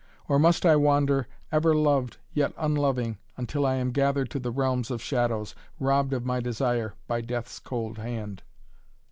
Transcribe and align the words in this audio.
Or, 0.27 0.39
must 0.39 0.65
I 0.65 0.75
wander, 0.75 1.27
ever 1.51 1.75
loved 1.75 2.17
yet 2.33 2.53
unloving, 2.57 3.19
until 3.37 3.67
I 3.67 3.75
am 3.75 3.91
gathered 3.91 4.31
to 4.31 4.39
the 4.39 4.49
realms 4.49 4.89
of 4.89 4.99
shadows, 4.99 5.53
robbed 5.79 6.13
of 6.13 6.25
my 6.25 6.39
desire 6.39 6.95
by 7.05 7.21
Death's 7.21 7.59
cold 7.59 7.99
hand?" 7.99 8.41